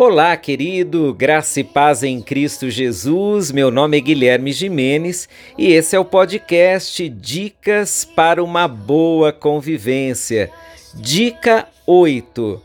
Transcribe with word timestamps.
Olá, 0.00 0.36
querido, 0.36 1.12
graça 1.12 1.58
e 1.58 1.64
paz 1.64 2.04
em 2.04 2.22
Cristo 2.22 2.70
Jesus. 2.70 3.50
Meu 3.50 3.68
nome 3.68 3.96
é 3.96 4.00
Guilherme 4.00 4.52
Jimenez 4.52 5.28
e 5.58 5.72
esse 5.72 5.96
é 5.96 5.98
o 5.98 6.04
podcast 6.04 7.08
Dicas 7.08 8.04
para 8.04 8.40
uma 8.44 8.68
Boa 8.68 9.32
Convivência. 9.32 10.52
Dica 10.94 11.66
8: 11.84 12.62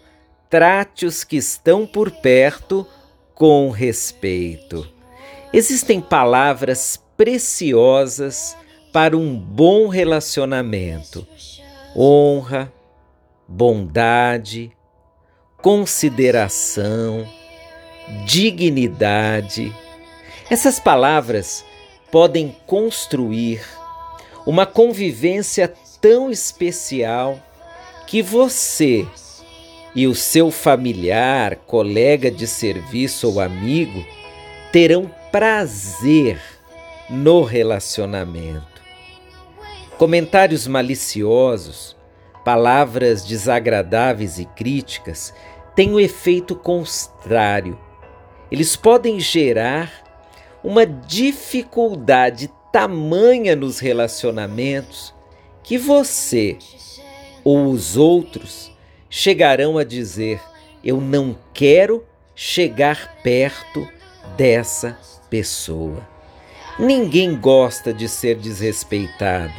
Trate 0.48 1.08
os 1.08 1.24
que 1.24 1.38
estão 1.38 1.88
por 1.88 2.12
perto 2.12 2.86
com 3.34 3.72
respeito. 3.72 4.88
Existem 5.52 6.00
palavras 6.00 7.04
preciosas 7.18 8.56
para 8.92 9.18
um 9.18 9.36
bom 9.36 9.88
relacionamento: 9.88 11.28
honra, 11.98 12.72
bondade, 13.48 14.72
consideração, 15.64 17.26
dignidade. 18.26 19.74
Essas 20.50 20.78
palavras 20.78 21.64
podem 22.12 22.54
construir 22.68 23.66
uma 24.46 24.66
convivência 24.66 25.74
tão 26.02 26.30
especial 26.30 27.40
que 28.06 28.22
você 28.22 29.08
e 29.96 30.06
o 30.06 30.14
seu 30.14 30.52
familiar, 30.52 31.56
colega 31.56 32.30
de 32.30 32.46
serviço 32.46 33.30
ou 33.30 33.40
amigo 33.40 34.06
terão 34.70 35.10
prazer 35.32 36.42
no 37.10 37.42
relacionamento. 37.42 38.82
Comentários 39.98 40.68
maliciosos, 40.68 41.96
palavras 42.44 43.24
desagradáveis 43.24 44.40
e 44.40 44.46
críticas 44.46 45.34
têm 45.76 45.94
o 45.94 46.00
efeito 46.00 46.56
contrário. 46.56 47.80
Eles 48.52 48.76
podem 48.76 49.20
gerar 49.20 49.92
uma 50.64 50.86
dificuldade 50.86 52.50
tamanha 52.72 53.56
nos 53.56 53.80
relacionamentos 53.80 55.14
que 55.64 55.78
você 55.78 56.58
ou 57.44 57.70
os 57.70 57.98
outros 57.98 58.72
chegarão 59.10 59.78
a 59.78 59.84
dizer: 59.84 60.42
Eu 60.84 61.00
não 61.00 61.38
quero 61.54 62.04
chegar 62.36 63.18
perto 63.22 63.88
dessa 64.36 64.98
pessoa. 65.30 66.08
Ninguém 66.80 67.40
gosta 67.40 67.94
de 67.94 68.10
ser 68.10 68.36
desrespeitado, 68.36 69.54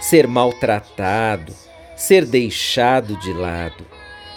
ser 0.00 0.26
maltratado, 0.26 1.54
ser 1.98 2.24
deixado 2.24 3.16
de 3.16 3.32
lado. 3.32 3.84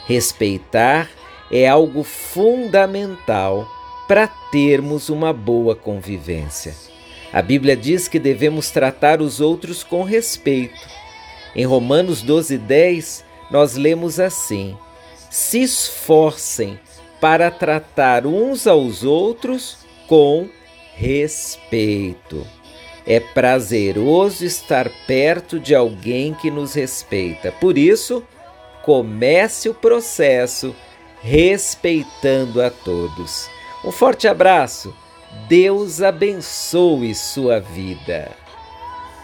Respeitar 0.08 1.10
é 1.52 1.68
algo 1.68 2.04
fundamental 2.04 3.70
para 4.08 4.28
termos 4.28 5.10
uma 5.10 5.32
boa 5.32 5.76
convivência. 5.76 6.76
A 7.32 7.42
Bíblia 7.42 7.78
diz 7.78 8.08
que 8.08 8.20
devemos 8.20 8.72
tratar 8.72 9.22
os 9.22 9.40
outros 9.40 9.84
com 9.84 10.04
respeito. 10.04 10.90
Em 11.56 11.66
Romanos 11.66 12.24
12:10, 12.24 13.24
nós 13.50 13.76
lemos 13.76 14.20
assim: 14.20 14.76
Se 15.30 15.62
esforcem 15.62 16.80
para 17.22 17.52
tratar 17.52 18.26
uns 18.26 18.66
aos 18.66 19.04
outros 19.04 19.78
com 20.08 20.50
respeito. 20.96 22.46
É 23.12 23.20
prazeroso 23.20 24.46
estar 24.46 24.90
perto 25.06 25.60
de 25.60 25.76
alguém 25.76 26.34
que 26.34 26.50
nos 26.50 26.76
respeita. 26.76 27.52
Por 27.52 27.78
isso, 27.78 28.24
comece 28.84 29.68
o 29.68 29.74
processo 29.74 30.74
respeitando 31.22 32.62
a 32.62 32.70
todos. 32.70 33.50
Um 33.84 33.92
forte 33.92 34.30
abraço. 34.30 34.96
Deus 35.50 36.02
abençoe 36.02 37.14
sua 37.14 37.60
vida. 37.60 38.32